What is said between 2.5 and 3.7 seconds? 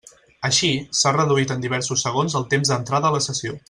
temps d'entrada a la sessió.